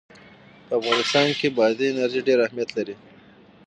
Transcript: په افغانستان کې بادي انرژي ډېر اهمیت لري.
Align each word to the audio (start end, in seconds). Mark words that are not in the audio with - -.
په 0.65 0.73
افغانستان 0.79 1.27
کې 1.39 1.47
بادي 1.57 1.85
انرژي 1.91 2.21
ډېر 2.27 2.39
اهمیت 2.45 2.69
لري. 2.77 2.95